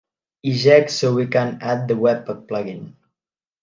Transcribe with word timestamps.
Eject 0.41 0.89
so 0.89 1.13
we 1.13 1.27
can 1.27 1.59
add 1.61 1.87
the 1.87 1.93
webpack 1.93 2.47
plugin 2.47 2.95